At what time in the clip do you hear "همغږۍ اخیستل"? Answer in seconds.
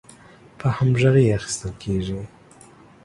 0.77-1.71